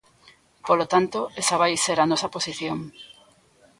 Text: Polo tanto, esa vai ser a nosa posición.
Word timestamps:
Polo 0.67 0.85
tanto, 0.93 1.19
esa 1.41 1.59
vai 1.61 1.73
ser 1.85 1.97
a 2.01 2.09
nosa 2.11 2.31
posición. 2.35 2.79